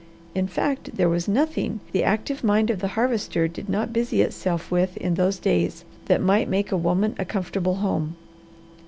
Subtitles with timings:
[0.33, 4.71] In fact there was nothing the active mind of the Harvester did not busy itself
[4.71, 8.15] with in those days that might make a woman a comfortable home.